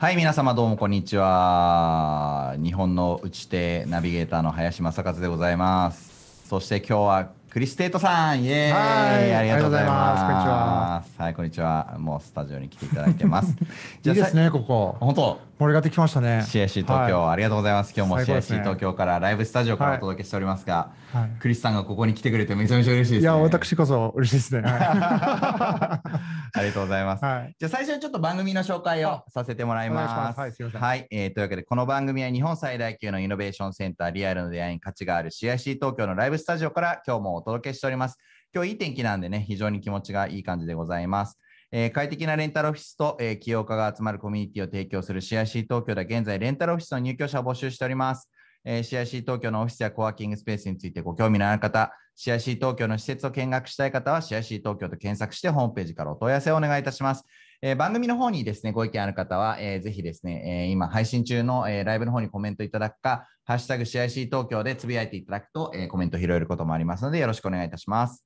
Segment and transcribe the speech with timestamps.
[0.00, 2.54] はい、皆様どうもこんにちは。
[2.58, 6.17] 日本の打ち手ナビゲーターの林正和でございます。
[6.48, 8.78] そして今日はクリステートさん、イエーイは
[9.20, 10.24] いありがとうございます。
[10.24, 11.96] ありがとうございますはい、こんにちは。
[11.98, 13.50] もうスタジオに来ていただいてます。
[14.02, 14.44] いいですね。
[14.44, 14.96] ね、ここ。
[14.98, 16.42] 本当、盛り上がってきましたね。
[16.46, 17.92] CIC 東京、はありがとうございます。
[17.94, 23.20] 今日も CIC ね東京からライブスタジオからお届けしておりますが、はいクリスさんがここに来てくれてめちゃめちゃ嬉しいです、ね。
[23.20, 24.68] いや、私こそ嬉しいですね。
[26.52, 27.26] は ありがとうございますい。。
[27.26, 27.56] はい。
[27.58, 38.18] じゃあ最初にちょっと番組の紹介をさせてもらいますはいすいませんはい、えーというわけで、この番組は日本最大級のイノベーションセンター、リアルの出会いに価値がある CIC 東京のライブスタジオから今日もお届けしております。
[38.54, 41.38] 今日いい天気なんでね、非常に気持ちがいい感じでございます。
[41.70, 48.30] えー快適なレンタルオフィスと、えー起業家が集まるコミュニティを提供する CIC 東京では現在レンタルオフィスの入居者を募集しております。
[48.64, 57.24] えー CIC 東京のオフィスやコワーキングスペースについてご興味のある方、CIC 東京の施設を見学したい方は CIC 東京と検索してホームページからお問い合わせをお願いいたします。
[57.62, 68.24] えー番組の方にですね、ご意見ある方は、えーぜひですね、えー今配信中の、えーライブの方にコメントいただくか、ハッシュタグ CIC 東京でつぶやいていただくと、えーコメント拾えることもありますので、よろしくお願いいたします。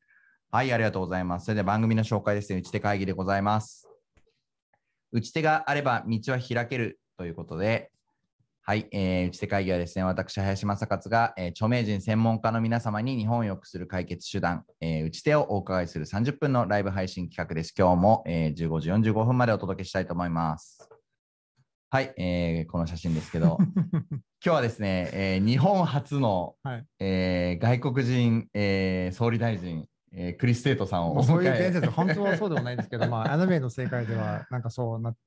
[0.51, 1.45] はい、ありがとうございます。
[1.45, 3.89] それでは番組の紹介ですね、打ち手会議でございます。
[5.13, 7.91] 打ち手があれば道は開けるということで、
[8.65, 17.75] はい、えー、打ち手会議はですね、私、林正勝が、えー著名人専門家の皆様に日本を良くする解決手段、えー打ち手をお伺いする30分のライブ配信企画です。
[17.77, 20.89] 今日も、えー15時45分までお届けしたいと思います。
[21.91, 23.59] はい、えーこの写真ですけど、
[23.99, 35.19] 今日はですね、えー日本初の、はいえー外国人、えー総理大臣、えークリステートさんをおそういう伝説、本当はそうではないんですけど、まあ、アニメの世界では、なんかそうなって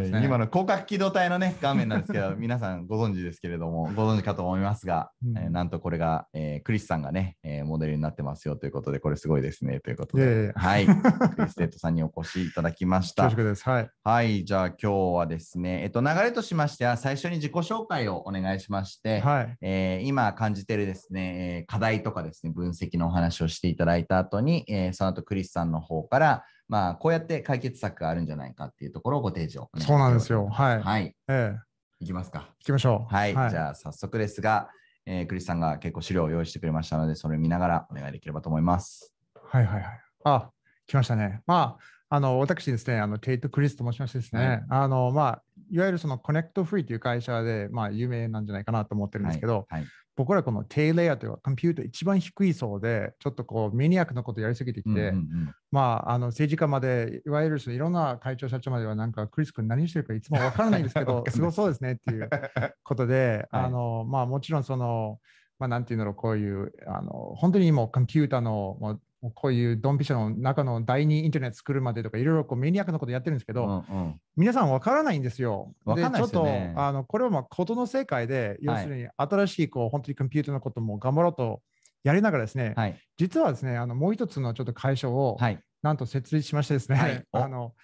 [0.00, 0.10] いね。
[0.12, 10.86] はい今の広角機動隊のね、 画面なんですけど、 皆さんご存知ですけれども、ご存知かと思いますが、うんえーなんとこれが、えークリスさんがね、えーモデルになってますよということで、これすごいですねということで、はい、
[11.36, 13.28] クリステッドさんにお越しいただきました。
[13.28, 13.90] はい。
[14.04, 19.56] はい、じゃあ今日はですね、えっと、流れとしましては、最初に自己紹介をお願いしまして、はい。
[19.60, 31.14] えー今感じてるですね、えー課題とかですね、分析のお話をしていただいた後に、えーその後クリスさんの方から、まあ、こうやって解決策があるんじゃないかっていうところをご提示をそうなんですよはいはい。
[31.28, 31.58] ええ
[32.00, 32.48] いきますか。
[32.60, 33.14] 行きましょう。
[33.14, 33.32] はい。
[33.32, 34.70] じゃあ、早速ですが、
[35.04, 39.12] えークリスさんが結構資料を用意してくれましたので、それを見ながらお願いできればと思います。
[39.50, 40.00] はいはいはい。
[40.24, 40.50] あ、
[40.86, 41.42] 来ましたね。
[41.46, 41.76] ま
[42.08, 49.84] あ、あの、私ですね、あの、テイト・クリスと申しましてですね、はいあの、まあ、いわゆるその connectFree という会社で、まあ、有名なんじゃないかなと思ってるんですけど、はい。
[50.14, 55.54] 僕らこの低レイヤーというか、コンピューター一番低い層で、ちょっとこう、マニアックなことやりすぎてきて、うんうんうん。
[55.70, 61.36] まあ、あの政治家まで、いわゆるそのいろんな会長、社長までは、なんか、クリス君何してるかいつもわからないんですけど す。
[61.36, 62.28] すごそうですねっていう
[62.84, 63.64] ことで、はい。
[63.64, 65.18] あの、まあ、もちろんその、
[65.58, 69.00] まあ、なんていうんだろう、こういう、あの、本当にもうコンピューターの、もう
[69.30, 75.74] こういうドンピシャの中の第二インターネット作るまでとか、いろいろこうメニアックなことやってるんですけど、うんうん皆さんわからないんですよ。
[75.84, 81.60] わかんないでねちょっと、あの、これはまあ、ことの世界で、要するに新しい、こう、本当にコンピューターのことも頑張ろうと
[82.02, 82.98] やりながらですね、はい。
[83.18, 85.58] 実はですね、あの、もう一つのちょっと会社を、はい。
[85.82, 87.74] なんと設立しましてですね、はい おあの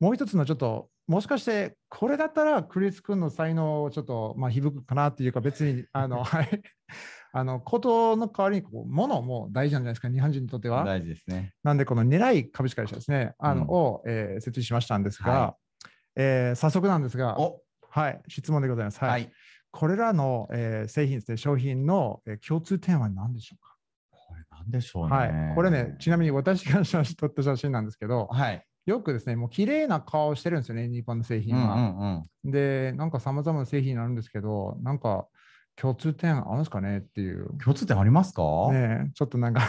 [0.00, 6.62] もう一つのちょっと、もしかしてこれだったらクリス君の才能をちょっと、まあ、響くかなっていうか、別に、あの、はい。
[7.32, 10.84] あの、ことの代わりにこう、ものも大事なんじゃないですか、日本人にとっては。
[10.84, 11.52] 大事ですね。
[11.62, 15.56] なんで、この狙い株式会社ですね、あの、うんを、えー設立しましたんですが、は
[16.16, 18.98] えー早速なんですが、おはい、質問でございます。
[19.00, 19.10] はい。
[19.10, 19.32] はい。
[19.70, 23.74] これらの、えー製品ですね、商品の、えー共通点は何でしょうか？
[24.10, 25.16] これなんでしょうね。
[25.16, 25.54] はい。
[25.54, 28.64] これね、ちなみに私が撮った写真なんですけど、はい。
[28.86, 31.74] よくですね、もう綺麗な顔してるんですよね、日本の製うん品は。
[31.74, 32.50] うんうん。
[32.50, 35.28] で、なんか様々な製品あるんですけど、なんか
[35.80, 37.56] 共通点あるんですかねっていう。
[37.62, 38.42] 共通点ありますか、
[38.72, 39.62] ねえちょっとなんか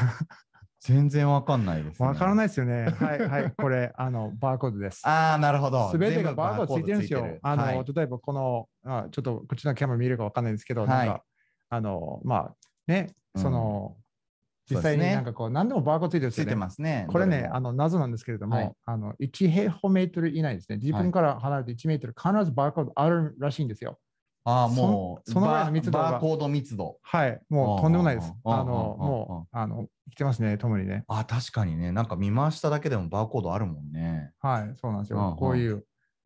[0.82, 2.08] 全然わかんないです、ね。
[2.08, 2.86] わからないですよね。
[2.86, 5.08] はいはい、これ、 あの、バーコードです。
[5.08, 5.92] ああ、なるほど。
[5.92, 7.28] すべてがバーコードついてるんですよ。
[7.42, 11.24] あの、はい例えばこのあ、ちょっとこっちのキャメラ見えるかわかんないんですけど、はいなんか、
[11.70, 12.56] あの、まあ、
[12.88, 16.48] ね、うんその、うですね際になんかこう、何でもバーコードついてるんですよね。
[16.48, 17.08] ついてますね。
[17.10, 24.00] これね、あの謎なんですけれども、はいあの1平方メートル以内ですね、自分から離れて1メートル、必ずバーコードあるらしいんですよ。
[24.50, 26.98] ああ、もう、そそのぐらいの密度がバーコード密度。
[27.04, 28.34] はい、もうとんでもないです。
[28.46, 31.06] あの、もう、あの、来てますね、ともにね。
[31.08, 34.32] あ、確かにね、なんか見回しただけでもバーコードあるもんね。
[34.40, 35.36] はい、そうなんですよ。
[35.38, 35.86] こういう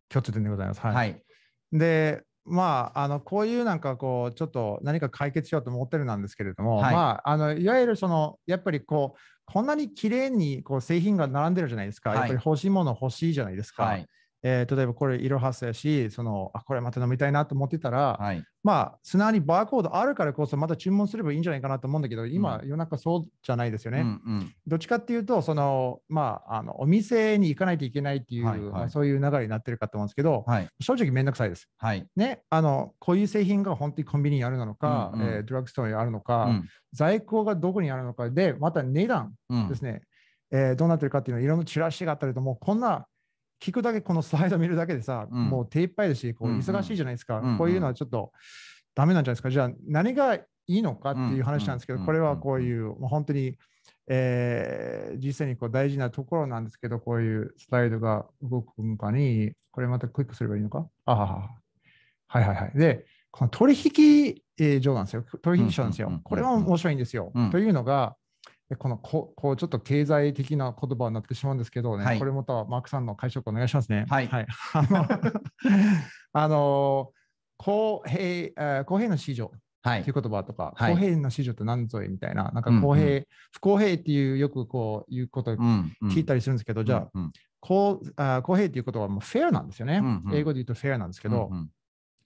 [0.09, 0.81] 共通点でございます。
[0.81, 0.95] はい。
[0.95, 1.23] はい。
[1.71, 12.11] で、まあ、あの、こういうなんかこう、ちょっと何か解決しようと思ってるなんですけれども、はいまあ、あの、いわゆるその、やっぱりこう、こんなに綺麗にこう製品が並んでるじゃないですか。
[12.11, 13.83] はいやっぱり欲しいもの欲しいじゃないですか。
[13.83, 14.07] はい。
[14.43, 18.43] えー例えばこれ、色発生やし、そのあこれまた飲みたいなと思ってたら、はい。
[18.61, 24.01] まあ、素直にバーコードあるからこそ、また注文すればいいんじゃないかなと思うんだけど、今、う世の中そうじゃないですよね。
[24.01, 24.53] うんうん。
[24.67, 30.67] どっちかっていうと、その、まあ、あのお店に行かないといけないっていう、はいはいまあそういう流れになってるかと思うんですけど、はい。
[30.81, 31.69] 正直めんどくさいです。
[31.77, 32.05] はい。
[32.15, 40.03] ね、あの、こういう製品が本当にコンビニにあるのか、うんうんえードラッグストアにあるのか、うん在庫がどこにあるのかで、また値段うんですね、
[40.51, 43.07] えーどうなってるかっていうの、いろんなチラシがあったりと、もうこんな、
[43.63, 48.31] 聞くだけ、このスライド見るだけでさ、うんもう手いっぱいですし、こう忙しいじゃないですか、うんうんこういうのはちょっと
[48.95, 49.49] ダメなんじゃないですか。
[49.49, 53.57] じゃあ、何がいいのかっていう話なんですけど、これはこういう、もう本当に、
[54.07, 60.87] えー実際にこう大事なところなんですけど、こういうスライドが動くのかに、これまたクリックすればいいのか？
[61.05, 61.49] あはは
[62.27, 62.71] はいはいはい。
[62.75, 65.23] で、この取引えー上なんですよ。
[65.41, 66.19] 取引所なんですよ。
[66.23, 67.31] これは面白いんですよ。
[67.33, 68.22] うんというのが、え
[68.77, 72.19] このここうちょっと経済的な言葉になってしまうんですけどね、はい。
[72.19, 74.05] これまたマークさんの解釈お願いしますね。
[74.09, 74.29] はい。
[74.73, 75.07] あの
[76.33, 77.11] あの
[77.57, 79.51] 公平、えー公平の市場
[79.83, 80.03] はい。
[80.03, 80.21] という。
[80.21, 80.93] 言葉とか、はい。
[80.93, 82.81] 公平の市場って何ぞいみたいな、なんかうんうん。
[82.81, 86.09] 公平、不公平っていうよくこういうことをうんうん。
[86.09, 87.31] 聞いたりするんですけど、じゃあ、うん
[87.65, 89.99] こうあ公平っていうことはもうフェアなんですよね。
[89.99, 90.35] うんうん。
[90.35, 91.69] 英語で言うとフェアなんですけど、うんうん。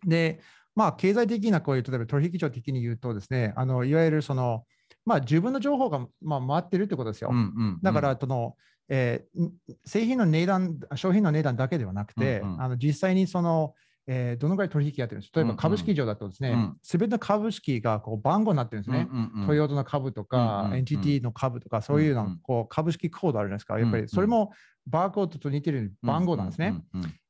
[0.10, 0.40] で、
[0.75, 4.63] まあ、経済的なこういう、例えば取引所的に言うとですね、あのいわゆるその、
[5.07, 7.30] まあ、自分の情報が、まあ、回ってるってことですよ。
[7.31, 8.56] うんうんだから、その、
[8.89, 9.54] えーん
[9.86, 12.62] 製品の値段、商品の値段だけではなくて、うんうん。
[12.62, 13.74] あの実際にその、
[14.06, 15.31] えーどのぐらい取引やってるんです。
[15.33, 15.56] 例えうんうん。
[15.56, 19.07] ば株式上だとですねうん、すべ、ての株式がこう番号になってるんですね。
[19.09, 19.48] うんうんうん。
[19.48, 23.80] トヨタの株とか、うんうんうん NTT の株とか、そういうの、うんうんこう株式コードあるじゃないですか。
[23.80, 24.51] やっぱうんうんりそれも
[24.88, 26.81] バーコードと似てる番号なんですね。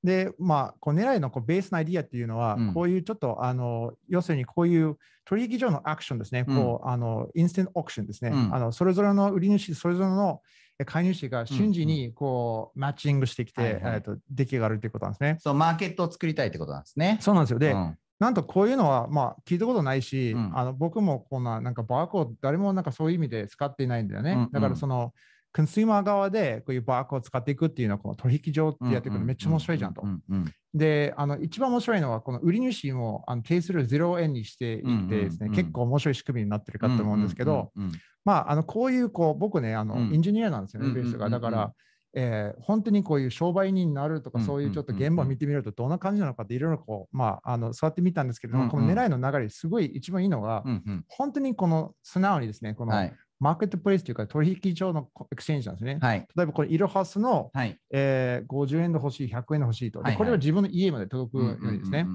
[0.03, 2.73] で、まあ、こう狙いのこうベースのアイディアっていうのは、うん。
[2.73, 6.55] こういうちょっと、あの、要するにこういう取引所のアクションですね、うん。
[6.55, 8.55] こう、あの、インスタントオークションですね、うん。
[8.55, 10.41] あの、それぞれの売り主、それぞれの
[10.79, 15.37] え買い主が瞬時にこう、マッチングしてきて、えっと出来上がるということなんですね。
[15.39, 17.17] そう、マーケットを作りたいってことなんですね。
[17.19, 17.59] そうなんですよ。
[17.59, 17.97] で、うん。
[18.19, 20.57] なんとこういうのは、まあ、聞いたことないし、うん。
[20.57, 24.47] あの僕もこんな、なんかバーコード、誰もなんかそういう意味で使っていないんだよね。
[24.51, 25.13] だから、その、
[25.57, 30.03] コンスューマー側でこういうバーコを使っていくっていうのは、この取引所ってやっていくのめっちゃ面白いじゃんと。
[30.75, 37.71] で、あの一番面白いのは、この売り主もあの手数料を0円にしていってですね、結構面白い仕組みになってるかと思うんですけど、
[38.23, 40.13] まあ、あのこういうこう、僕ね、あのうん。
[40.13, 41.27] エンジニアなんですよね、ベースが。
[41.27, 41.73] だから、
[42.13, 50.63] えー本当にこういう商売人になるとか、うんそういうちょっと現場を見てみると、どんな感じなのかって、いろいろこう、まあ、あの座ってみたんですけどこのネライの流れ、すごい一番いいのが、
[51.07, 55.99] 本当にこの素直にですね、このはいマーケットプレイスというか、取引所のエクスチェンジなんですね。
[56.01, 57.77] はい例えばこれ、イロハスの、はい。
[57.91, 59.99] えー50円で欲しい、100円で欲しいと。
[59.99, 62.07] はいはいでこれは自分の家まで届くようにですね。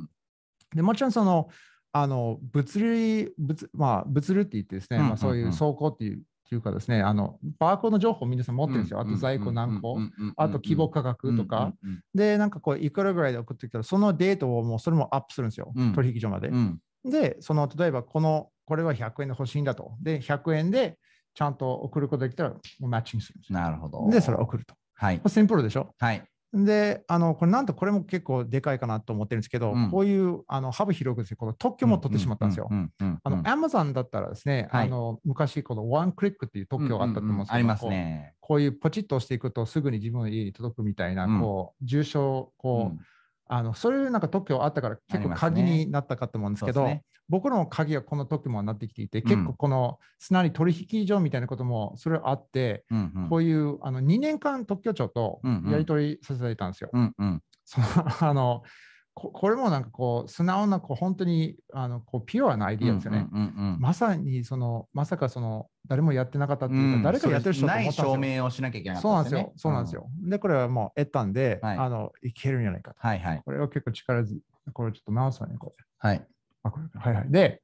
[0.74, 1.48] でもちろんその、
[1.92, 6.20] あの物理、物まあ、物流って言ってですね、まあ、そういう倉庫っていうっ
[6.52, 9.00] ていうかですね、あのバーコードの情報を皆さん持ってるんですよ。
[9.00, 9.98] あと在庫何個、
[10.36, 11.72] あと規模価格とか。
[12.14, 16.48] で、なんかこう、いくらぐらいで送ってきたら、そのデータをもうそれもアップするんですよ、うん取引所まで。
[16.48, 19.96] うんで、その例えばこの、これは100円で欲しいんだと。
[20.02, 20.98] で、100円で
[21.34, 23.58] ちゃんと送ることができたら、マッチングするんですよ。
[23.58, 24.08] なるほど。
[24.10, 24.74] で、それを送ると。
[24.94, 25.94] はいシンプルでしょ？
[25.98, 26.22] はい。
[26.54, 32.68] で、あの、これなんとこれも結構でかいかなと思ってるんですけど、うんこういうあの幅広くですね、この特許も取ってしまったんですよ。
[32.70, 38.34] ううんうんうんあの、Amazon だったらですね、はいあの昔このワンクリックっていう特許があったと思うんですけど、ありますね。
[38.40, 38.48] こう。
[38.48, 43.00] こういうポチッと押していくとすぐに自分の家に届くみたいな、うんこう、重症、こう、うん
[43.54, 47.04] あの、そういうなんか特許あったから結構鍵になったかと思うんですけど、そうですね。
[47.28, 49.28] 僕の鍵はこの特許もなってきていて、うん。
[49.28, 53.28] 結構この、すなわち取引所みたいなこともそれあって、うんうん。
[53.28, 55.40] こういうあの2年間特許庁と
[55.70, 56.88] やり取りさせられたんですよ。
[56.94, 57.42] うんうん。
[57.66, 57.86] その
[58.30, 58.62] あの
[59.14, 63.28] ここれもなんかこう素直なこう本当にあのこうピュアなアイディアですよね。
[63.30, 68.14] うんうんうんまさにそのまさかその誰もやってなかったっていうか、うん誰かやってる人とない思ったんですよ。
[68.14, 69.52] 証明をしなきゃいけなかそうなんですよ。
[69.56, 70.08] そうなんですよ。
[70.28, 73.00] で、これはもう得たんで、はいあのいけるんじゃないかと。
[73.00, 73.42] はいはい。
[73.44, 74.24] これは結構力。
[74.72, 75.84] これちょっと直すわね、これ。
[75.98, 76.26] はい。
[76.62, 77.30] あこれはいはい。
[77.30, 77.62] で、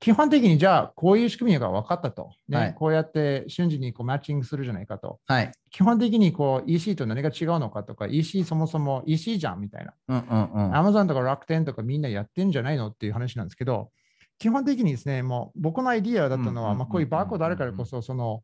[0.00, 2.32] 基本的にじゃあこういう仕組みが分かったと。
[2.48, 5.18] ねはいこうやって瞬時にこうマッチングするじゃないかと。
[5.26, 5.52] はい。
[5.70, 9.94] 基本的にこう EC と何が違うのかとか、EC そもそも EC じゃんみたいな。
[10.08, 10.72] うんうんうん。
[10.72, 13.90] Amazon とか楽天とかみんなやってんじゃないのっていう話なんですけど、
[14.38, 18.42] 基本的にですね、もう僕のアイディアだったのは、まあ、こういうバーコードあるからこそ、その、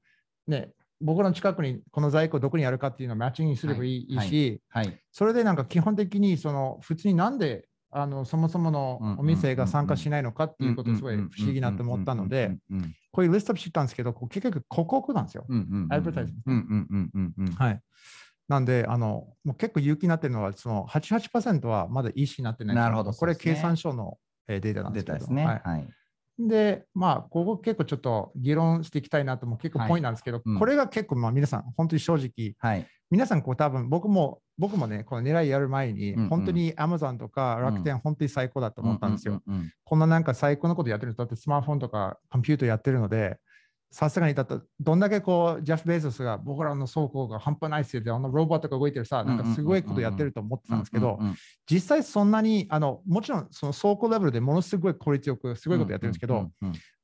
[0.49, 5.00] ね、僕の近くにこの在庫どこにあるかっていうのをマッチングすればいい,、はいし、はい。
[5.12, 12.56] それでなんか基本的にその普通になんであのそもそものお店が参加しないのかっていうことすごい不思議なと思ったので、
[13.12, 15.46] こういうリストアップ知ったんですけど、結局広告なんですよ。
[15.90, 16.34] アドバタイズ。
[17.56, 17.80] はい。
[18.48, 25.18] なんで、あのもう結構勇気になってるのは、その88%はまだ EC になってないなるほどこれ、そうですね経産省のデータなんですけど。
[25.18, 25.44] ですね。
[25.46, 25.88] はい。
[26.38, 39.42] で、まあ、ここ結構ちょっと議論していきたいなとも結構ポイントなんですけど、これが結構まあ皆さん、本当に正直、皆さんこう多分僕も僕もね、この狙いやる前に、本当に Amazon とか楽天、本当に最高だと思ったんですよ。
[39.84, 43.38] こんななんか最高のことやってるだってスマートフォンとかコンピューターやってるので、
[43.94, 48.02] さすがにだってどんだけこう、ジェフ・ベゾスが僕らの倉庫が半端ないっすよ。
[48.02, 51.20] で、あのロボットが動いてるさ、なんかすごいことやってると思ってたんですけど
[51.70, 56.50] 実際そんなに、あのもちろんその倉庫レベルでものすごい効率よく、すごいことやってるんですけど、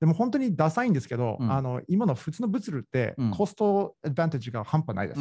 [0.00, 1.52] でも本当にダサいんですけど、うん。
[1.52, 3.30] あの今の普通の物流ってうん。
[3.30, 5.20] コストアドバンテージが半端ないです。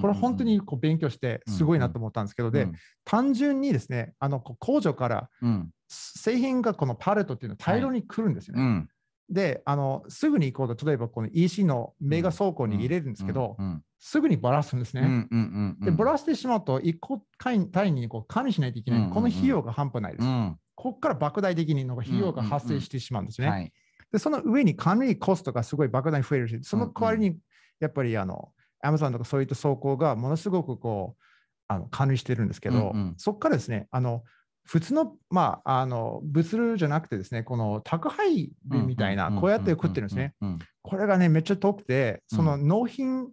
[0.00, 2.68] これ本当にこう勉強してすごいなと思ったんですけど、で、
[3.04, 5.70] 単純にですね、あの工場からうん。
[5.88, 8.62] 製品がこのパレットっていうのは大量に来るんですよね。
[8.62, 8.88] うん
[9.28, 13.82] であの、すぐにこう例えばこの EC のメガ倉庫に入れるんですけど、うん。
[13.98, 15.02] すぐにバラすんですね。
[15.02, 15.84] うんうんうんうん。
[15.84, 19.14] で、バラしてしまうと、1個単位にこう管理しないといけない、うんうんうん。
[19.14, 20.24] この費用が半端ないです。
[20.24, 20.56] うん。
[20.76, 23.48] ここから莫大的にの費用が発生してしまうんですね。
[23.48, 23.72] はい。
[24.12, 27.38] で、その上に管理コストがすごい莫大に増えるし、その代わりに
[27.80, 28.52] やっぱりあの、
[28.84, 31.22] Amazon とかそういった倉庫がものすごくこう、
[31.68, 33.14] あの管理してるんですけど、うんうん。
[33.16, 34.22] そこからですね、あの、
[34.66, 40.34] 普通の、まあ、あの、物流じゃなくてですね、この宅配便みたいな、こうやって送ってるんですね。
[40.82, 43.28] これがね、めっちゃ遠くて、その納品、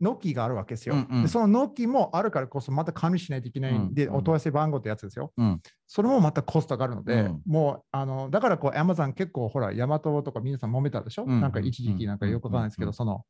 [0.00, 0.94] 納期があるわけですよ。
[0.94, 5.32] うんうんでその納期もあるからこそ、また管理しないといけないんで、うんうんお問い合わせ番号ってやつですよ。
[5.36, 13.24] うんそれもまたコストがあるので、うんもう、あの、だからこう、Amazon 結構、ほら、ヤマトとか皆さん揉めたでしょ、うんなんか一時期なんかよくわかんないですけど、その、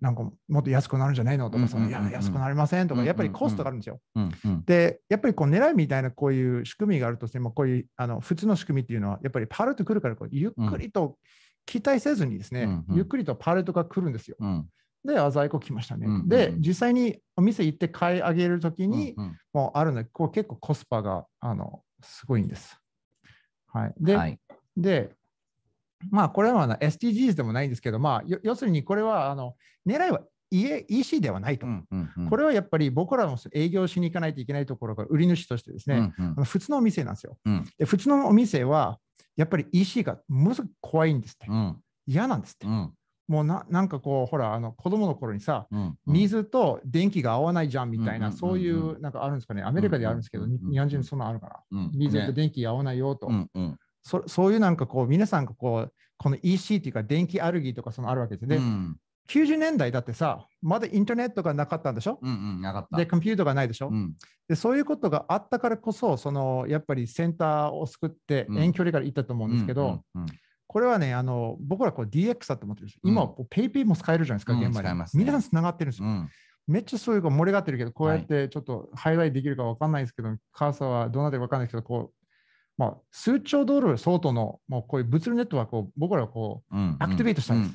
[0.00, 1.62] なんかもっと安くなるんじゃないのとか、
[2.10, 4.00] 安くなりませんとか、やっぱりコストがあるんですよ。
[4.66, 11.16] で、やっぱりこう狙いみたいなこういう仕組みがあるとしても、こういうあの普通の仕組みっていうのは、やっぱりパレット来るからこう、ゆっくりと
[11.66, 14.36] 期待せずにですね、うんうんゆっくりとパレットが来るんですよ。
[14.40, 14.68] うん
[15.06, 16.06] で、あ在庫来ましたね。
[16.06, 22.78] うんうんうんで、実際にお店行って買い上げるときに、うんもうあるので、こう結構コスパがあのすごいんです。
[23.68, 23.94] はい。
[24.00, 24.38] で、はい
[24.76, 25.14] で
[26.10, 29.54] まあ、これは SDGs でもないんですけど、まあ、よ要するにこれはあの
[29.86, 31.66] 狙いは家 EC ではないと。
[31.66, 37.36] うんうんうんこれはやっぱり僕らも営業しに行かないといけないところが売り主としてですね、うんうん普通のお店なんですよ。
[37.44, 38.98] うんで普通のお店は
[39.36, 41.46] やっぱり EC がものすごく怖いんですって。
[41.48, 42.66] うん嫌なんですって。
[42.66, 42.92] うん
[43.26, 49.62] もうななんかこう、ほら、あの子供の頃にさ、うん水と電気が合わないじゃんみたいな、うんうんうんうんそういうなんかあるんですかね。
[49.62, 51.56] アメリカであるんですけど、日本人そんなのあるかな。
[51.70, 53.26] うん水とね電気が合わないよと。
[53.28, 58.56] うんうんそそういうなんかこう、皆さんがこう、この EC っていうか電気アレルギーとかそのあるわけですね。
[58.56, 58.96] うん。
[59.28, 62.18] 90年代だってさ、まだインターネットがなかったんでしょ？
[62.22, 62.96] うんうんなかった。
[62.98, 64.14] で、コンピューターがないでしょ、うん。
[64.46, 68.58] でそういうことがあったからこそ、そのやっぱりセンターを作ってうん。
[68.58, 70.26] 遠距離から行ったと思うんですけど、うんうん
[70.66, 72.98] これはね、あの僕らこう DX だと思ってるんです。
[73.04, 74.86] 今、こう PayPay も使えるじゃないですか、うん現場に。
[74.86, 75.22] 使えますね。
[75.22, 76.08] 皆さんつながってるんですよ。
[76.08, 76.28] うん。
[76.66, 82.23] めっちゃそういうか盛り上がってるけど、こうやってちょっとハイライトできるかわかんないですけど、カーサーはどうなってるかわかんないですけど、こう、
[82.76, 87.70] まあ、数兆ドル相当の、もうこういう物流ネットワークを僕らはこう、うんアクティベートしたいです。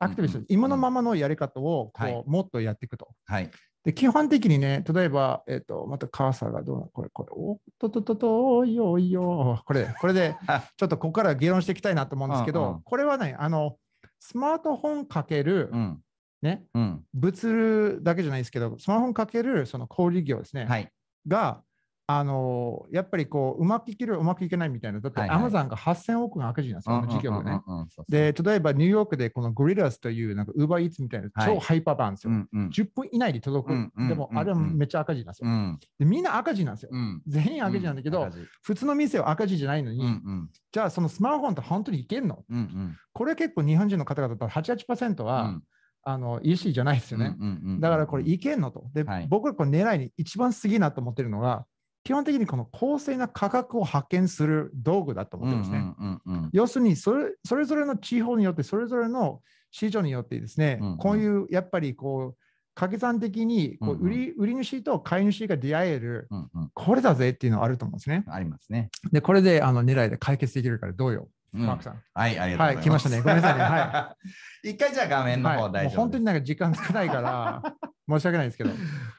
[0.00, 2.24] アクティベートして、今のままのやり方をこう、はい。
[2.26, 3.08] もっとやっていくと。
[3.26, 3.50] はい。
[3.84, 9.12] で、基本的にね、例えば、えっ、と、またカーサーがどうな、これ、これ、おっとっとっとっと、おいよおい。
[9.12, 10.34] よ、これ、これで、
[10.76, 12.82] ちょっとここから議論していきたいなと思うんですけど、うんうん。
[12.82, 13.76] これはね、あの、
[14.18, 16.00] スマートフォンかける、うん。
[16.42, 17.04] ね、うん。
[17.14, 20.90] 物流だけじゃないですけど、スマートフォンかけるその小売業ですね、はい。
[21.28, 21.62] が、
[22.08, 27.50] あのやっぱりこう、うまくいける、うまくいけないみたいな、だってはいはいアマゾンが8000億が赤字なんですよ、あの事業がね。
[27.66, 32.32] うんうんうんうんそうそうで、例えばニューヨークでこのグリラスという、なんかウーバーイーツみたいなはい超ハイパーバーンですよ。
[32.32, 33.72] うんうん10分以内に届く。
[33.72, 35.50] うんうんでも、あれはめっちゃ赤字なんですよ。
[35.50, 36.90] うんでみんな赤字なんですよ。
[36.92, 42.44] うん全員赤字なんだけど、赤字普通の店は赤字じゃないのに、うんうんじゃあそのスマートフォンって本当にいけんの？
[42.48, 45.62] うんうんこれ結構日本人の方々だと88%は、うん
[46.08, 47.34] あの EC じゃないですよね。
[47.36, 48.84] うんうんうんだからこれいけんのと。
[48.94, 51.66] で、はい僕がこれ狙いに一番すぎなと思ってるのが、
[52.06, 55.78] 基本的にこの公正な価格を発見する道具だと思ってるんですね。
[55.98, 60.98] うんうんうん要するにそれ、それぞれの地方によって、それぞれの市場によってですね、うんうん。
[60.98, 62.36] こういうやっぱりこう、
[62.76, 64.06] 掛け算的にこううんうん。
[64.06, 66.70] 売り売り主と買い主が出会える、うんうん。
[66.74, 68.24] これだぜっていうのがあると思うんですね。
[68.28, 68.88] ありますね。
[69.10, 71.66] で、これであの狙いで解決できるからどうよ、うん。
[71.66, 72.00] マークさん。
[72.14, 72.76] はい、ありがとうございます。
[72.76, 73.20] はい来ましたね。
[73.20, 73.62] ごめんなさいね。
[73.62, 74.16] は
[74.62, 77.62] 一回じゃあ画面の方大丈夫本当になんか時間少ないから、
[78.08, 78.70] 申し訳ないですけど、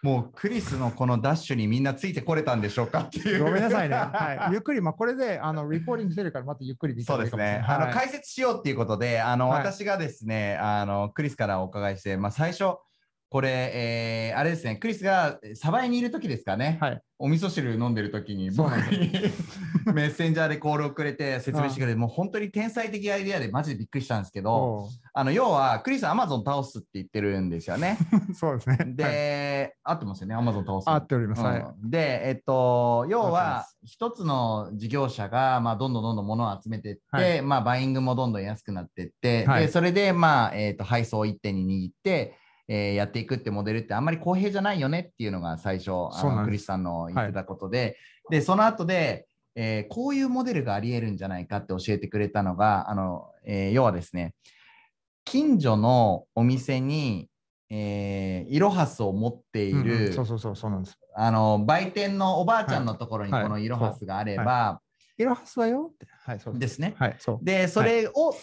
[0.04, 3.44] もうクリスのこのダッシュにみんなついてこれたんでしょうかっていう。
[3.44, 3.96] ごめんなさいね。
[3.96, 7.44] はい、ゆっくり、まあ、これであのリポーティングしてるから、またゆっくり見たそうですね。
[7.44, 7.60] ない。
[7.60, 12.78] あのはい解説しようっていうことで、あの、はい私がですね、あのクリスからお伺いして、まあ最初
[13.30, 16.78] これ、えーあれですね、クリスがサバイにいる時ですかね。
[16.80, 19.10] はいお味噌汁飲んでる時に僕に
[19.92, 27.98] メッセンジャーでコールをくれて説明してくれて、もう本当に天才的アイデアでマジでびっくりしたんですけど、おあの要はクリスアマゾン倒すって言ってるんですよね。
[28.30, 28.78] う そうですね。
[28.78, 30.88] はいで、合ってますよね、アマゾン倒す。
[30.88, 31.42] 合っております。
[31.42, 31.60] はい。
[31.60, 47.98] うんで、えっと、要は一つの事業者が、まあ、どんどんどんどん物を集めていって、はいまあ、バイングもどんどん安くなっていって、はいでそれで、まあえっと配送を一手に握って、えーやっていくってモデルってあんまり公平じゃないよねっていうのが最初あのクリスさんの言ってたことで、
[48.30, 54.36] でその後で、えーこういうモデルがありえるんじゃないかって教えてくれたのがあの、えー要はですね
[55.26, 57.30] 近所のお店に、
[57.70, 60.98] えーイロハスを持っていうんる、うんそうそうそう、そうなんです。
[61.16, 64.82] あの売店のおばあちゃんのところにはいこのイロハスがあれば、
[65.18, 66.06] イロハスはよって。
[66.26, 66.94] はい、そうですね。
[66.98, 67.46] はい、そう。
[67.46, 68.36] で、それを、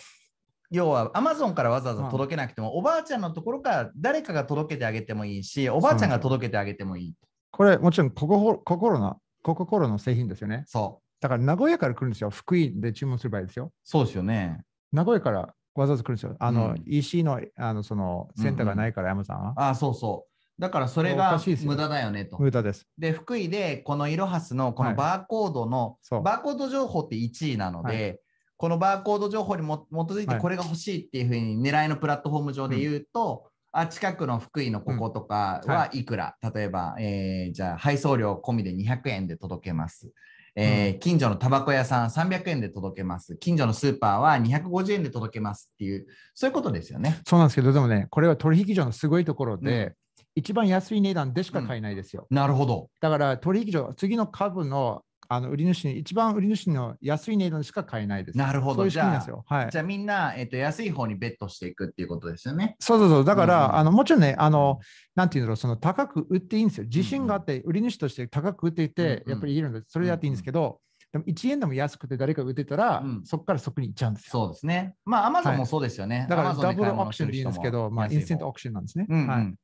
[0.74, 7.14] 要はアマゾンからわざわざ届けなくても、おばあちゃんのところから誰かが届けてあげてもいいし、おばあちゃんが届けてあげてもいい。
[7.50, 10.64] これ、もちろんココココロナ、コココロの製品ですよね。
[10.66, 11.04] そう。
[11.20, 12.30] だから名古屋から来るんですよ。
[12.30, 13.72] 福井で注文する場合ですよ。
[13.84, 14.58] そうですよね。
[14.92, 16.36] 名古屋からわざわざ来るんですよ。
[16.38, 19.54] あの、うん EC のあのそのセンターがないから、アマゾンは。
[19.56, 20.34] ああ、そうそう。
[20.60, 22.38] だからそれおが無駄だよねと。
[22.38, 22.86] 無駄です。
[22.98, 26.22] で、福井でこのイロハスのこはいのバーコードの、そう。
[26.22, 28.14] バーコード情報って1位なので、は
[28.56, 40.10] このバーコード情報にも基づいてはいこれが欲しいっていうふうに狙いのプラットフォーム上で言うと、あ近くの福井のこことかうんははいくら、例えば、えーじゃあ配送料込みで200円で届けます。
[40.56, 43.36] えー近所のタバコ屋さん300円で届けます。
[43.36, 47.20] 近所のスーパーは250円で届けますっていう、そういうことですよね。
[47.26, 49.94] そうなんですけど、でもね、これは取引所のすごいところで、
[50.36, 52.26] 一番安い値段でしか買えないですよ。
[52.30, 52.88] なるほど。
[53.00, 55.02] だから取引所、次の株の
[55.34, 58.38] あの売り主に、一番売り主の安い値段しか買えないです。
[58.38, 58.88] なるほど。
[58.88, 62.76] じゃあみんな、えー、と安い方にベットしていくっていうことですよね。
[62.80, 63.24] そうそうそう。
[63.24, 64.78] だから、うんうんあのもちろんね、あの、
[65.14, 66.84] なんていうんだろう、その高く売っていいんですよ。
[66.84, 70.80] 自信があって、売り主として高く売っていて、うんうんやっぱりいるので、それやっていいんですけど、
[71.12, 74.30] でも1円でも安くて誰か売ってたら、うんそこからそこに行っちゃうんですよ。
[74.32, 74.94] そうですね。
[75.04, 76.26] まあ、アマゾンはいもそうですよね。
[76.28, 79.06] だからダブルオークションでいいんですけど、まあ、インスタントオークションなんですね。
[79.08, 79.54] うんうんはい。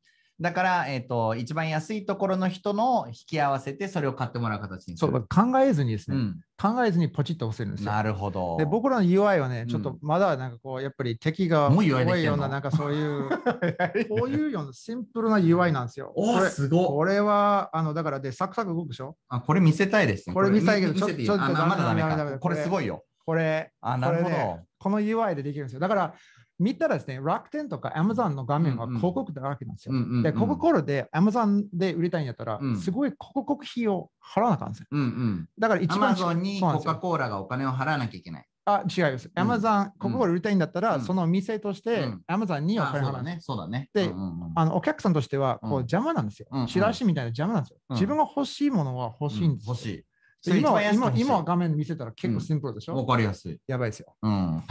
[0.41, 4.97] だから、えっ、と、一番安いところの人の引き合わせて、それを買ってもらう形に。
[4.97, 7.93] そう、考えずにですね、うん、考えずにポチッと押せるんですよ。
[7.93, 8.57] なるほど。
[8.57, 13.29] で僕らの UI はね、うんちょっとまだなんかこう、やっぱり敵が多いような、なんかそういう、
[14.09, 16.13] こういうようなシンプルな UI なんですよ。
[16.17, 19.17] おすごいこれは、あの、だからで、サクサク動くでしょ？
[19.29, 19.41] あ。
[19.41, 20.35] これ見せたいですね。
[20.35, 22.39] これ見せたいけどちょっとあまだダメか。
[22.39, 23.05] これすごいよ。
[23.27, 24.61] これ、あ、なるほど。
[24.79, 25.81] この UI でできるんですよ。
[25.81, 26.15] だから、
[26.61, 29.95] 見たらですね、楽天とか Amazon の画面はうんうん広告だらけなんですよ。
[29.95, 34.87] うんうんうんで、コカ・コーラで Amazon で売りたいんやったら、うんすごい広告費を払わなあかんですよ。
[34.91, 35.49] うんうん。
[35.59, 38.47] だから一ア番マゾンにコカ・コーラがお金を払わなきゃいけない。
[38.67, 39.31] あ、違います。
[39.35, 43.89] うん Amazon、コーラ売りたいんだったら、うんその店としてうん Amazon におあ金払うんですよそうだね。
[43.91, 44.07] そうだね。
[44.07, 46.67] でうんうんうんあのお客さんとしてはこうんう邪魔なんですようんうん。
[46.67, 47.79] チラシみたいな邪魔なんですよ。
[47.89, 49.73] うん自分が欲しいものは欲しいんですよ。
[49.73, 50.05] 欲しい。
[50.43, 53.59] で今は今今画面見せたら結構シンプルでしょ、わかりやすい。
[53.67, 54.15] やばいですよ。
[54.23, 54.63] うん。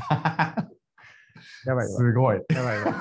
[1.66, 2.14] やばいやばい。
[2.14, 2.42] ごい。
[2.50, 2.94] やばいやばい。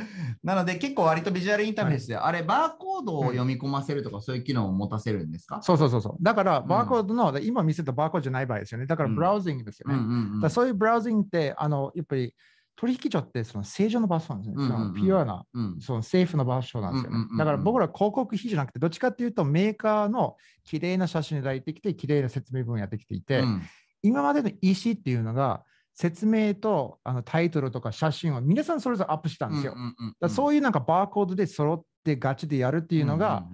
[0.42, 6.16] なので結構割とビジュアルインターフェースで、あれバーコードを読み込ませるとかそういう機能を持たせるんですか、そうそうそうそう。
[6.22, 8.86] だから、んバーコードの、今見せたバーコードじゃない場合ですよね。
[8.86, 9.96] だから、うんブラウジングですよね。
[9.96, 12.34] うんうんうんだからそういうブラウジングって、あのやっぱり
[12.76, 14.56] 取引所ってその正常の場所なんですね。
[14.56, 17.38] うんうんうんそのピュアな、うんそのセーフの場所なんですよねうんうんうんうん。
[17.38, 23.62] だから僕ら広告費じゃなくて、どっちかっていうとメーカーの綺麗な写真を抱いてきて、綺麗な説明文をやってきていて、うん
[24.00, 25.64] 今までの EC っていうのが、
[26.00, 29.74] 説明とあのタイトルとか写真を皆さんそれぞれアップしたんですよ。
[30.20, 33.44] だそういうなんかバーコードで揃ってガチでやるっていうのが、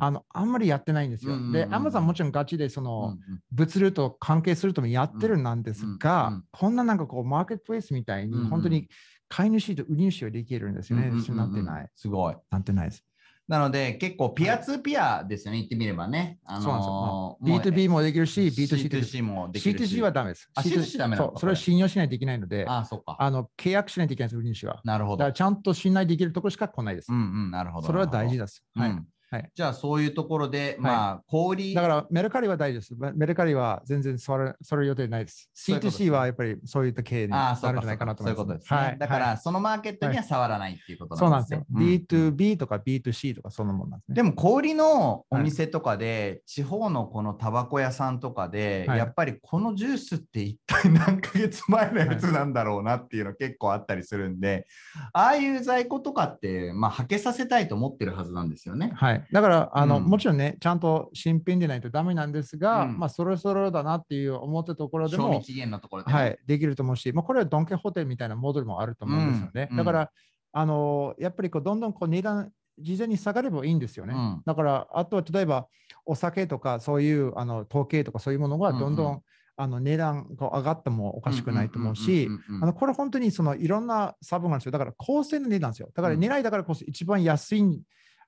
[0.00, 1.32] あのあんまりやってないんですよ。
[1.32, 8.88] うんうんうんで、Amazon もちろんガチでそうんの、うん物流と関係するともやってるんですが、こんななんかこう、マーケットプレイスみたいに、本当に
[9.30, 11.10] 買い主と売り主ができるんですよね。
[11.10, 11.88] なってない。
[11.96, 12.36] すごい。
[12.50, 13.04] なってないです。
[13.46, 16.38] なので結構ピアツーピアですよね、言ってみればね。
[16.44, 19.96] あそうなんですよのーもう B2B もできるし、B2C で C2C もできるし。
[19.96, 20.48] C2C はダメです。
[20.54, 23.18] あ C2C ダメそう、それは信用しないといけないので、あああ、そっか。
[23.30, 24.80] の契約しないといけないです、売り主は。
[24.84, 25.32] なるほどだから。
[25.34, 27.12] ちゃんと信頼できるところしか来ないです。
[27.12, 27.86] うんうん、なるほど。
[27.86, 28.64] それは大事です。
[28.74, 32.94] はいうんはいじゃあそういうところで、まあ、小売りだからメルカリは大事です。
[32.96, 35.50] メメルカリは全然それそれ予定ないです。
[35.52, 38.46] そういうことですね C2C はやっぱりそういった経営になるんじゃないかなとそう思います。
[38.46, 38.78] いうことですね。
[38.78, 41.84] はいだから、はいそのマーケットには触らないっていうことそうなんですなんですね。
[41.84, 42.28] よ。
[42.28, 44.14] うん B2B とか B2C とかそんなもんなんですね。
[44.14, 54.66] でも小売りのお店とかで、地方のこのタバコ屋さんとかで、はいやっぱりこのジュースって一体何ヶ月前のやつなんだろうなっていうの結構あったりするんで、
[55.12, 58.92] ああいう在庫とかって、まあ、はけさせたいと思ってるはずなんですよね。
[58.94, 59.23] はい。
[59.32, 60.04] だから、あの、うん。
[60.04, 62.98] もちろんね、ちゃんと新品でないとダメなんですが、うん。
[62.98, 69.68] まあ、そろそろだなっていう思ったところでも、賞味期限のところでね、はい、できると思うし、まあ、これはドンキホーテみたいなモデルもあると思うんですよね。
[69.70, 69.76] うん。
[69.76, 70.10] だから、
[70.52, 74.14] あの、やっぱりこうどんどんこう値段、事前に下がればいいんですよね。
[74.14, 74.42] うん。
[74.44, 75.66] だから、あとは例えば、
[76.06, 79.22] お酒とかそういうあの統計とかそういうものがどんどん、うんう
[79.56, 82.28] あの値段が上がってもおかしくないと思うし、
[82.76, 84.72] これ本当にそのいろんなサブがあるんですよ。
[84.72, 85.90] だから公正な値段ですよ。
[85.94, 86.20] だからうん。
[86.20, 87.62] 狙いだからこそ一番安い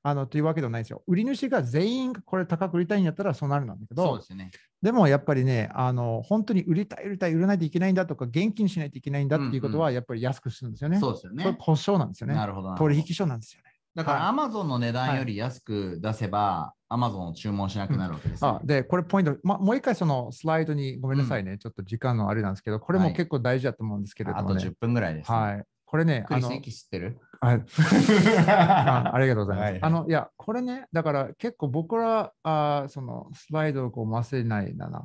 [0.08, 1.02] あのというわけではないですよ。
[1.08, 4.52] 売り主が全員これ高く売りたいんやったらそうなるんだけどそうで、ね。
[4.80, 11.00] でもやっぱりね、あの本当に売りたい、売りたい、売らないといけないんだとか、現金しないといけないんだっていうことはやっぱり安くするんですよね。
[11.00, 11.56] そうですよこれね。
[11.58, 12.34] 故障なんですよね。
[12.34, 12.72] なるほど。
[12.76, 13.72] 取引所なんですよね。
[13.96, 24.62] だからは Amazon の値段より安く出せば、Amazon を注文しなくなるわけですね、あで、これポイント、ま、もう一回そのスライドにごめんなさいね、ちょっと時間のあれなんですけど、これもはい結構大事だと思うんですけれどあともね。
[24.62, 25.36] 10分ぐらいです、ね。
[25.36, 25.64] はい。
[25.86, 27.18] これね、あのクリス、駅知ってる？
[27.40, 27.62] はい
[28.48, 29.64] あありがとうございます。
[29.64, 35.04] はいはいあの、いや、これね、だから結構僕ら、あそのスライドをこう忘れないんだな。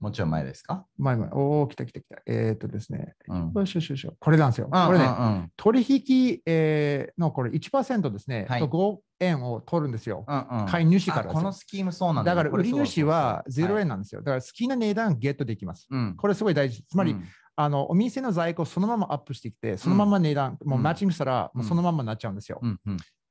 [0.00, 0.84] もちろん前ですか？
[0.98, 2.20] 前々、おお、来た来た来た。
[2.26, 3.52] えーっとですね、うん。
[3.54, 4.08] よしよしよし。
[4.20, 4.66] これなんですよ。
[4.66, 10.24] うんこれね、うん取引、えーのこれ1%ですね、はいと5円を取るんですよ。
[10.28, 13.80] うんうん買い主からこのスキームそうなんだ、だから売り主は0円。
[13.82, 14.20] 円なんですよ。
[14.20, 15.86] だから好きな値段ゲットできます。
[15.90, 16.14] うん。
[16.16, 16.84] これすごい大事。
[16.84, 17.24] つまり、うん
[17.56, 21.60] あのお店の在庫をそのままアップしてきて、そのまま値段、もうマッチングしたら、うん。
[21.60, 22.60] もうそのままになっちゃうんですよ。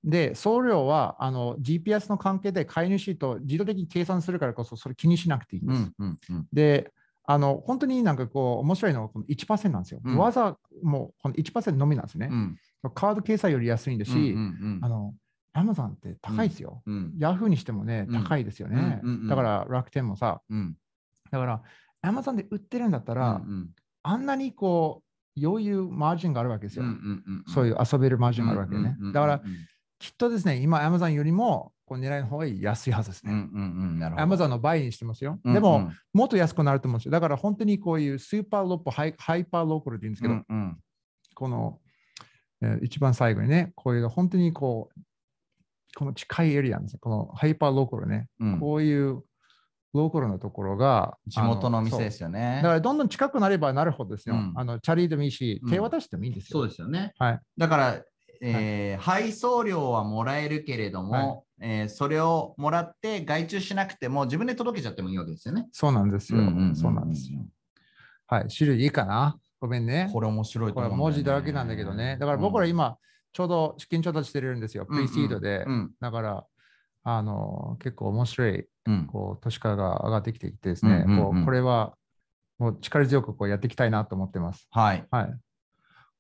[0.04, 6.46] で、送料はあの GPS の関係で買い主と自動的に計算するからこそ、それ気にしなくていいんうです。
[6.52, 6.94] で、
[7.26, 10.02] あの本当になんかこう面白いのはこの1%なんですよ。
[10.04, 12.30] うんわざもうこの1%のみなんですね。
[12.32, 12.58] うん。
[12.94, 15.14] カード決済より安いんですし、うんうんあの
[15.56, 16.82] Amazon って高いですよ。
[16.86, 17.14] うん。
[17.20, 18.24] ヤフーにしてもね、うん。
[18.24, 19.02] 高いですよね。
[19.30, 20.76] だから楽天もさ、うん。
[21.32, 21.62] だから
[22.04, 23.70] Amazon で売ってるんだったら、うん
[24.04, 25.02] あんなにこ
[25.38, 26.84] う余裕、マージンがあるわけですよ。
[26.84, 28.96] うんうんうんそういう遊べるマージンがあるわけよね。
[29.14, 29.42] だから、
[29.98, 33.32] きっとですね、今 Amazon よりもこうネライの方が安いはずですね。
[33.32, 35.40] うんうんうんなるほど Amazon の倍にしてますよ。
[35.44, 37.12] うんでも、うんもっと安くなると思うんですよ。
[37.12, 40.78] だから本当にこういうスーパーロップ、はい hyper local って言うんですけど、うんうん
[41.36, 41.80] この、
[42.62, 45.02] えー一番最後にね、こういう本当にこう、
[45.96, 47.00] この近いエリアなんですよ。
[47.02, 48.28] このハイパーローカルね。
[48.40, 49.24] うんこういう
[49.94, 52.12] ローカルなところが、地元のお店でよ。
[52.12, 54.36] すよねだからどんどん近くなればなるほどですよ。
[54.36, 56.60] うんあのチャリでもいいしう、ん手渡してもいいんですよ。
[56.62, 57.40] そうですよねはい。
[57.58, 58.02] だから、
[58.42, 65.68] えー配送料はもらえるけれども、えーそれをもらって外注しなくても自分で届けちゃってもいいわけですよね。
[65.72, 66.40] そうなんですよ。
[66.40, 67.40] うんうんうんうんそうなんですよ。
[68.28, 68.48] はい。
[68.48, 69.38] 種類いいかな？
[69.60, 70.10] ごめんね。
[70.12, 72.18] これ面白いとこれ思うんだよね文字だらけなんだけどね。
[72.20, 72.98] だから僕ら今、
[73.32, 74.86] ちょうど資金調達してるんですよ。
[74.86, 75.64] プリシードで。
[75.66, 76.46] うんだから、
[77.04, 81.94] あの、結構面白い、うんこう、都市化が上がってきていてですね、うんうんうんこうこれは、
[82.60, 84.68] もう力強くこうやっていきたいなと思ってます。
[84.72, 85.06] はい。
[85.12, 85.36] はい。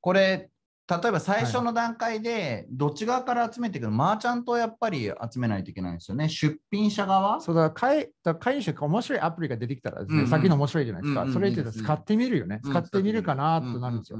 [0.01, 0.49] これ、
[0.85, 6.27] 例えば最初の段階で、どっち側から集めていくの、マーチャントをやっぱり集めないといけないんですよね。
[6.27, 7.39] 出品者側？
[7.39, 11.21] そうだから買い、買い主が面白いアプリが出てきたらですね、うんうんさっきの面白いじゃないですか。
[11.21, 12.59] うんうんそれって使ってみるよね。
[12.65, 14.19] 使ってみるかなとなるんですよ。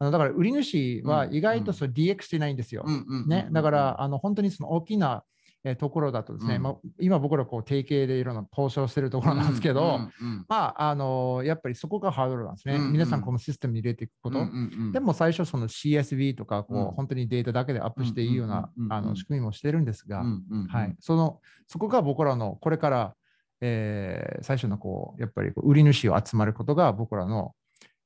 [0.00, 2.84] あのだから売り主は意外とそう DX してないんですよ。
[3.26, 5.24] ね、だから、あの本当にその大きな、
[5.64, 6.62] えーところだとですね、うん。
[6.62, 10.00] まあ、今僕らこう提携でいろんな交渉してるところなんですけど、
[10.48, 12.74] まあ、あのやっぱりそこがハードルなんですね。
[12.74, 12.92] うんうん。
[12.92, 14.44] 皆さんこのシステムに入れていくこと。
[14.92, 16.90] でも最初その CSV とかこう、うん。
[16.92, 20.24] 本当にデータだけでアップしていいようなうんうんうんうんあの仕組みもしてるんですが、
[20.68, 23.14] はい、そのそこが僕らのこれから、
[23.60, 27.54] えー最初のこうやっぱりこう売り主を集まることが僕らの、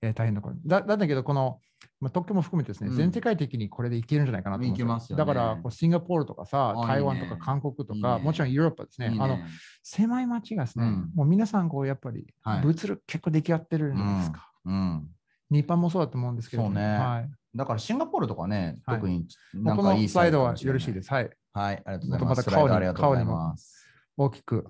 [0.03, 1.59] えー大変なことだだだけどこの、
[2.01, 2.97] まあ、特許も含めてですね、うん。
[2.97, 5.25] 全世界的にこれでいけるんじゃないかなと思いけますよね。
[5.25, 8.19] だからこうシンガポールとかさあ台湾とか韓国とかいいね。
[8.19, 9.17] もちろんヨーロッパですね。
[9.19, 9.39] あの
[9.83, 11.11] 狭い町がですね、うん。
[11.15, 12.63] もう皆さんこうやっぱりはい。
[12.63, 15.09] 物流結構出来合ってるんですか、うん。
[15.51, 16.83] 日本もそうだと思うんですけど、そうね。
[16.83, 18.97] はい、だからシンガポールとかね、はい。
[18.97, 21.11] 特になんかいいのスライドはよろしいです。
[21.11, 21.31] はい。
[21.53, 22.39] はい、ありがとうございます。
[22.39, 23.87] また顔にありがとうございます。
[24.17, 24.67] 大きく。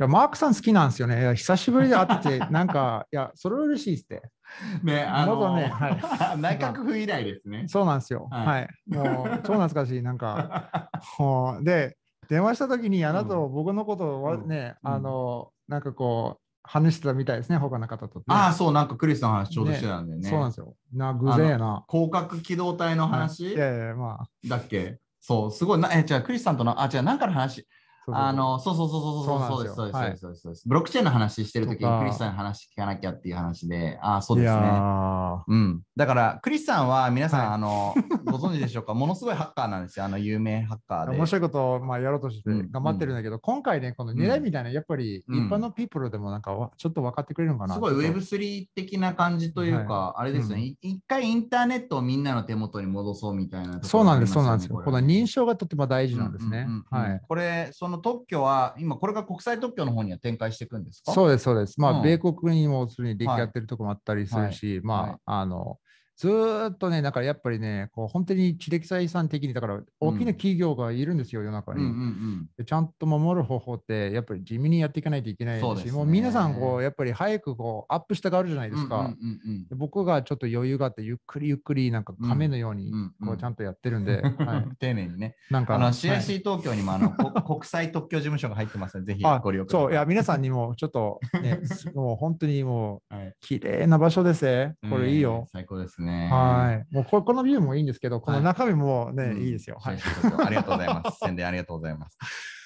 [0.00, 1.20] いや、マークさん好きなんですよね。
[1.20, 4.22] いや久しぶりで会ってて、なんか、いや、それは嬉しいですって。
[4.82, 7.64] ね、あのねは 内閣府以来ですね。
[7.68, 8.28] そうなんですよ。
[8.30, 8.68] はいはい。
[8.86, 10.02] もう、超懐かしい。
[10.02, 11.96] なんか、 もうで、
[12.28, 18.24] 電話したときに、あなたを僕のことをね、うんあの、なんかこう、話してたみたいですね、他の方と、ね。
[18.28, 20.28] ああ、そう、なんかクリスの話ちょうどしてたんだよね。
[20.28, 20.74] そうなんですよ。
[20.92, 21.84] な、偶然やな。
[21.88, 24.28] 広角機動隊の話いやいや、まあ。
[24.46, 24.98] だっけ？
[25.20, 27.66] そう、すごいな、え、じゃあクリスさんとの、あ、じゃあなんかの話、
[28.14, 29.48] あの、そうそうそうそうそう。
[29.48, 30.68] そうです、そうです、そうです、そうです。
[30.68, 31.94] ブロックチェーンの話してるときとか。
[31.96, 34.60] にクリスさんの話聞かなきゃっていう話で、ああ、そうですね。
[34.60, 35.42] ー。
[35.46, 37.48] うん、だから、クリスさんは皆さん、はい。
[37.54, 37.94] あの
[38.24, 41.16] ご存知でしょうか、 ものすごいハッカーなんですよ、あの有名ハッカーで。
[41.16, 45.46] 面白いことをまあやろうとしてうん頑張ってるんだけど、今回ね、この狙いみたいな、やっぱりうん。
[45.46, 47.74] 一般のピープルでもなんかわちょっと分かってくれるのかな？
[47.74, 48.18] すごいちょっと。
[48.20, 54.80] Web3 的な感じというか、はあれですよね、い一回インターネットをみんなの手元に戻そうみたいなそうなんです、そうなんですよ。
[54.84, 56.66] この認証がとても大事なんですね。
[56.90, 57.20] はい。
[57.26, 61.12] これ、その特許は、今、これが国際特許の方には展開していくんですか？
[61.12, 61.80] そうです、そうです。
[61.80, 62.02] まあ、うん。
[62.02, 65.16] 米国にもすでに出来合ってるところもあったりするし、まあ、はい。
[65.26, 65.78] あの、
[66.18, 71.84] ずーっとね、だからやっぱりね、こう本当に知的財産的に、だから大きな企業がいるんですよ、世の中に。
[71.84, 72.48] うんうんうん。
[72.58, 78.98] でちゃんと守る方法って、やっぱり地味にやっていかないといけないし、そうねもう皆さん、こう、やっぱり早くこうアップしたがるじゃないですか。
[78.98, 85.36] うんうんうんで僕がちょっと余裕があって、ゆっくりゆっくり、なんか亀のようにうんうんこうちゃんとやってるんで、う んはい、丁寧にね。
[85.50, 89.82] なんか、あのはい CIC 東京にもあの、こ 国際特許事務所が入ってますので、ぜひあご利用ください。
[89.84, 94.74] そう、いや、皆さんにもちょっと、ね、 すもう本当にもう、はい綺麗な場所ですね。
[94.90, 95.46] これいいようん。
[95.46, 96.07] 最高ですね。
[96.08, 96.28] ね。
[96.30, 96.94] はい。
[96.94, 99.78] もうここのビューもいいんですけど、この中身もね、うんいいですよ。
[99.80, 99.98] はい。
[100.44, 101.18] ありがとうございます。
[101.24, 102.18] 宣伝ありがとうございます。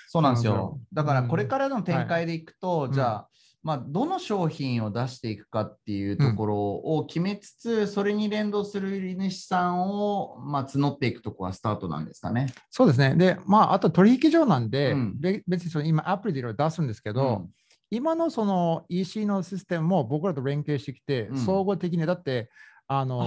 [0.09, 0.79] そうなんですよ。
[0.93, 3.29] だからこれからの展開でいくと、はいじゃあ、
[3.63, 12.53] まあ、どの商品を出していくかっていうところを決めつつ、それに連動する売り主さんを、まあ、募っていくとこはスタートなんですかね。
[12.71, 13.15] そうですね。
[13.15, 17.49] で、まあ、あと取引所なんで、うんべ別にその今アプリでいろいろ出すんですけど、
[17.89, 22.51] 今のその EC のシステムも僕らと連携してきて、うん総合的に、だって、
[22.93, 23.25] ああの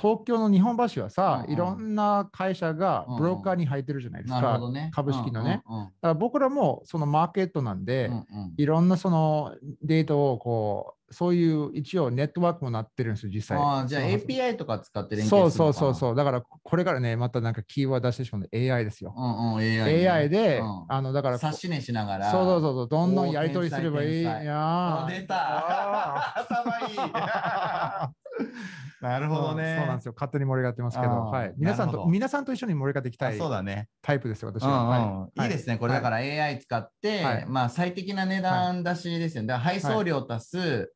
[0.00, 1.52] 東京の日本橋はさ、うんうん。
[1.52, 3.18] いろんな会社がうんうん。
[3.20, 4.90] ブローカーに入ってるじゃないですか、なるほどね。
[4.94, 5.62] 株式のね。
[5.68, 8.18] うんうんだから僕らもそのマーケットなんで、うんうん。
[8.18, 13.58] うんいろんなそのデータをこう、そういう一応ネットワークもなってるんですよ、実際。
[13.58, 15.80] ああじゃあ API とか使って連そう携するのかな。
[15.80, 16.16] そうそうそう。
[16.16, 19.14] だからこれからね、またなんかキーワード出してしまうので AI ですよ。
[19.16, 20.84] うんうん、AI, AI で、うん。
[20.88, 22.30] あのだからこ察しねしながら。
[22.30, 22.74] そうそうそう。
[22.74, 24.22] そう、どんどんやり取りすればいい。
[24.22, 24.44] やー。
[24.44, 26.40] あ出た。
[26.40, 26.96] 頭いい
[29.00, 29.76] なるほどね。
[29.78, 30.14] そうなんですよ。
[30.16, 31.54] 勝手に盛り上がってますけど、はい。
[31.56, 33.88] 皆さんと、皆さんと一緒に盛り上がっていきたあいそうだね。
[34.00, 35.28] タイプですよ、私うんは。
[35.36, 35.76] いいいですね。
[35.76, 39.54] これだから AI 使って、はいまあ最適な値段出しですよね。
[39.54, 40.92] 配送料足す、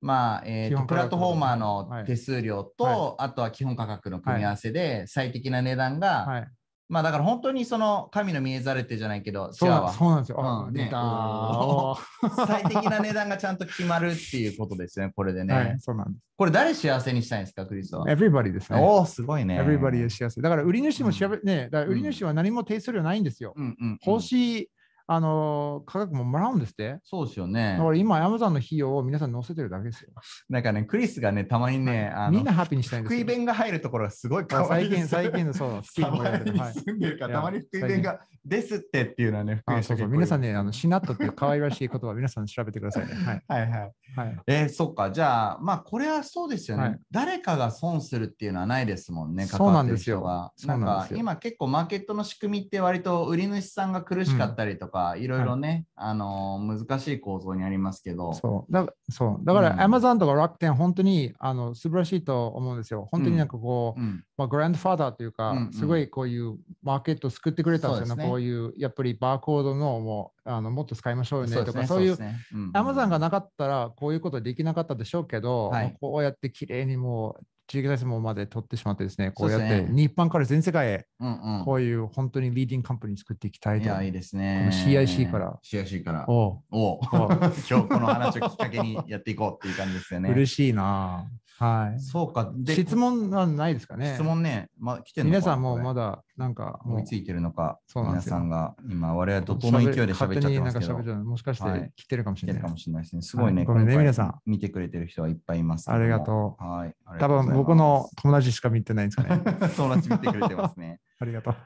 [0.00, 6.48] まあ、えーとプラットフォーマーのはい手数料と、はあとは基本価格の組み合わせで最適な値段が、はい。
[6.90, 10.66] まあだから本当にその神の見えざれてじゃないけど、そうなんですよ。
[10.68, 10.90] うんね
[12.46, 15.54] 最適な値段がちゃんと決まるっていうことですよね、これでね。
[15.54, 16.24] はい、そうなんです。
[16.36, 18.80] これ誰幸せにしたいんですか、クリスは？Everybody ですね。
[18.80, 19.60] おお、すごいね。
[19.60, 20.40] Everybody is 幸せ。
[20.40, 23.52] だから売り主も調べ、ね、だから売り主は何も手数料ないんですよ。
[23.56, 24.70] うんうんうん、欲しい、
[25.12, 27.00] あの価格ももらうんですって？
[27.02, 27.82] そうですよねだ。
[27.82, 30.10] から今、Amazon の費用を皆さん載せてるだけですよ。
[30.48, 33.18] なんかね、クリスがね、たまにね、あのみんなハッピーにしたいんですよ。
[33.18, 35.08] 福井弁が入るところがすごい可愛最近、いです。
[35.08, 43.14] 最近のそう、福井サもやバにるはい住んでるから、たまに福井弁がですってっていうのはね、福井あそうそう皆さんね、あのシナットっていう可愛らしい言葉、皆さん調べてくださいね。
[43.14, 43.42] はい。
[43.48, 43.92] はいはい。
[44.16, 50.20] はい、えーそっか、じゃあ、まあ、これはそうですよね、はい誰かが損するっていうのはないですもんね、そうなんですよ
[50.64, 55.26] なんか今結構マーケットの仕組みって割と売り主さんが苦しかったりとか、い。
[55.26, 58.72] ろいろね、あのー難しい構造にありますけど、そう。
[58.72, 59.44] だそう。
[59.44, 59.78] だから、うん。
[59.78, 63.08] Amazon とか楽天、本当にあの素晴らしいと思うんですよ。
[63.10, 68.22] 本当になんかこう、うん、まあ、グランドファーダーというか、うんうんすごいこういうマーケットを作ってくれたんですよね。
[68.22, 83.86] ねこういう、やっぱりバーコードのもうあのもっと使いましょうよねとか、そうね、いうですねうんうん Amazon がなかったらこういうことできなかったでしょうけど、はいまあこうやって綺麗にもう地域体制もまで取ってしまってですね、こうやって日本から全世界へうんこういう本当にリーディングカンパニー作っていきたうん、いと。
[83.86, 84.70] いや、いいですね。
[84.72, 86.24] CIC から CIC から。
[86.26, 87.00] おうおう
[87.70, 90.30] 今日この話をきっかけにやっていこうっていう感じですよね。
[90.30, 91.28] 嬉しいな。
[91.60, 92.00] はい。
[92.00, 92.50] そうか。
[92.56, 95.38] で質問はないですかね質問ね、まあ、来てるのか？
[95.38, 102.62] 皆さんもまだだなんかも追いうついてるのか、皆そうなんですよさんが今、我々怒涛の勢いで喋っちゃってますけど、喋っちゃうもしかしはいて来てるかもしれない。
[102.62, 103.22] 来てるかもしれないですね。
[103.22, 105.98] すごいね、はいごめんね皆さん見てくれてる人はいっぱいいますけあ。
[106.02, 106.64] りがとう。
[106.64, 106.94] はい。
[107.18, 109.42] 多分僕の友達しか見てないんですかね。
[109.44, 109.68] う。
[109.76, 110.98] 友達見てくれてますね。
[111.20, 111.56] ありがとう。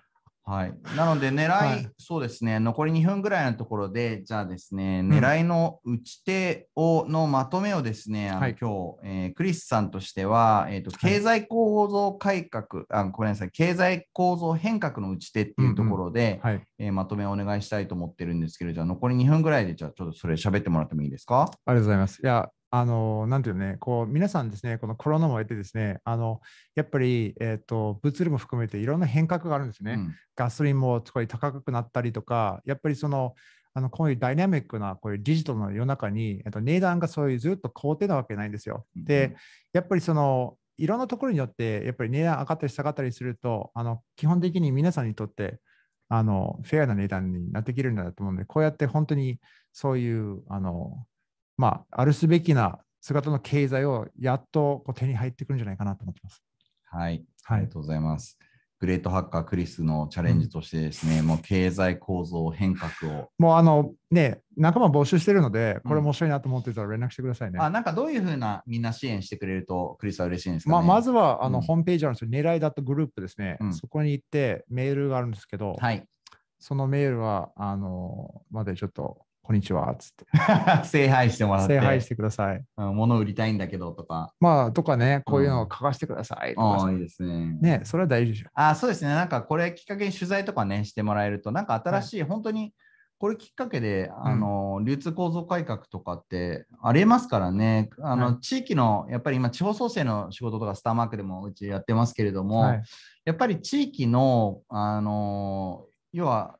[0.46, 0.74] はい。
[0.94, 1.88] なので、狙い、はい。
[1.96, 5.08] そうですね、残り2分ぐらいのところで、じゃあですね、ん。
[5.10, 8.56] 狙いの打ち手をのまとめをですね、あのはい。
[8.60, 16.62] 今日、えークリスさんとしては、えーと、経済構造改革、あ、ごめんなさい、経済構造変革の打ち手っていうところで、はい。
[16.78, 21.50] えーまとめをお願いしたいと思ってるんですけど、じゃあ残り2分ぐらいで、じゃあちょっとそれ喋ってもらってもいいですか？
[21.64, 22.20] ありがとうございます。
[22.22, 26.40] いや、あの、なんていうのね、こう、皆さんですね、このコロナも得てですね、あの、
[26.74, 29.92] やっぱり、えっ、と、物流も含めていろんな変革があるんですね。
[29.92, 33.36] うんガソリンもすごい高くなったりとか、やっぱりその、
[33.74, 38.84] あのこういうダイナミックなこういうデジタルの世の中に、えっと、値段がそういうずっと高定なわけないんですよ。
[38.96, 39.36] うんで、
[39.72, 45.60] やっぱりその、いろんなところによって、やっぱり値段上がったり下がったりすると、あの基本的に皆さんにとって、
[46.08, 49.38] あのフェアな値段になってきるんだと思うので、こうやって本当に
[49.72, 51.06] そういう、あの
[51.56, 56.42] まあ、あるすべきな姿の経済をやっとこう手に入ってくるんじゃないかなと思ってます。
[56.84, 57.24] はい。
[57.42, 57.72] はいありが。
[57.72, 58.38] とうございます。
[58.80, 63.30] グレートハッカークリスのチャレンジとしてですね、もう経済構造変革を。
[63.38, 67.58] もうあのね、仲間募集してるので、これうん面白いなと思ってたら連絡してくださいね。
[67.60, 70.72] あ、なんかどういうふうなみんな支援してくれるとクリスは嬉しいんですか、ね？
[70.72, 72.30] まあ、まずはあの、うんホームページあるんですよ。
[72.30, 76.04] 狙いだとグループですね、うんそこに行ってメールがあるんですけど、はい。
[76.58, 80.24] そのメールは、あの、までちょっと、こんにちは、つって、
[80.88, 81.74] 聖杯してもらって。
[81.74, 82.64] 聖杯してください。
[82.78, 84.32] うん物売りたいんだけどとか。
[84.40, 87.58] まあ、とかね、こういうのを書かせてくださいああ、いいですね。
[87.60, 88.48] ね、それは大事でしょ。
[88.54, 89.10] あそうですね。
[89.10, 92.72] なんかこれきっかけに取材とかね、してもらえると、なんか新しい、本当に
[93.18, 97.90] これきっかけで、あの、流通構造改革とかってありえますからね。
[98.00, 102.82] あの、は地域の、やっぱり今、地方創生の仕事とかスターマークでもうちやってますけれども、はい。
[103.26, 106.56] やっぱり地域の、あの、要は、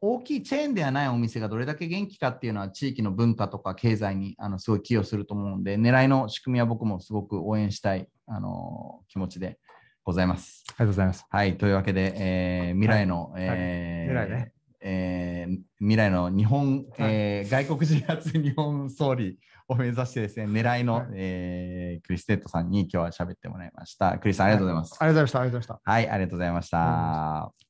[0.00, 9.58] 大きいチェーンではないお店がどれだけ元気かっていうのは地域の文化とか経済にあのすごい寄与すると思うんで、ネライの仕組みは僕もすごく応援したいあの気持ちで
[10.04, 10.64] ございます。
[10.68, 11.26] ありがとうございます。
[11.28, 24.18] はい、というわけで、えー未来の、はいえー未来ねえー未来の日本、えー外国人初日本総理を目指してですね、ネライの、はいえークリス・テイトさんに今日は喋ってもらいました。
[24.18, 24.96] クリスさん、ありがとうございます。
[24.98, 25.40] ありがとうございました。
[25.40, 25.90] ありがとうございました。
[25.92, 27.67] はい、ありがとうございました。